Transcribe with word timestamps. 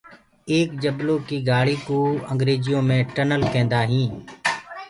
ايڪ 0.51 0.69
جبلو 0.83 1.15
ڪي 1.27 1.37
گھآݪ 1.49 1.67
ڪُو 1.87 1.99
انگريجيو 2.31 2.79
مي 2.87 2.99
ٽنل 3.15 3.41
ڪيندآ 3.53 3.81
هي۔ 3.91 4.03